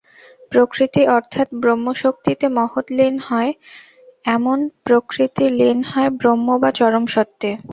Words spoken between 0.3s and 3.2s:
প্রকৃতি অর্থাৎ ব্রহ্মশক্তিতে মহৎ লীন